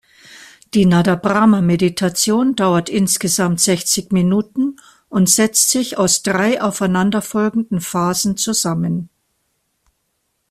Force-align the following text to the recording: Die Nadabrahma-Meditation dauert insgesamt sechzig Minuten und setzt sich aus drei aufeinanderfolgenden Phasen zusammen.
Die 0.73 0.87
Nadabrahma-Meditation 0.87 2.55
dauert 2.55 2.89
insgesamt 2.89 3.61
sechzig 3.61 4.11
Minuten 4.11 4.77
und 5.09 5.29
setzt 5.29 5.69
sich 5.69 5.99
aus 5.99 6.23
drei 6.23 6.59
aufeinanderfolgenden 6.59 7.81
Phasen 7.81 8.35
zusammen. 8.35 9.09